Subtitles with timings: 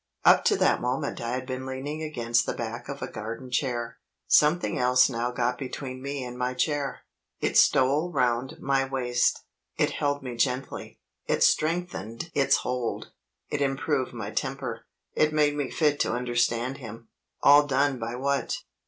[0.25, 3.99] Up to that moment I had been leaning against the back of a garden chair.
[4.25, 7.01] Something else now got between me and my chair.
[7.39, 9.43] It stole round my waist
[9.77, 13.11] it held me gently it strengthened its hold
[13.51, 17.09] it improved my temper it made me fit to understand him.
[17.43, 18.57] All done by what?